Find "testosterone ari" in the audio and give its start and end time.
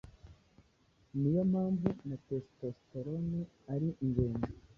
2.27-3.89